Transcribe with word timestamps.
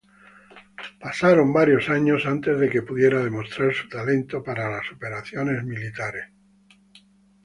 Pasaron 0.99 1.53
varios 1.53 1.87
años 1.89 2.25
antes 2.25 2.57
de 2.59 2.71
que 2.71 2.81
pudiera 2.81 3.23
demostrar 3.23 3.71
su 3.75 3.87
talento 3.87 4.41
para 4.41 4.67
las 4.67 4.91
operaciones 4.91 5.63
militares. 5.63 6.25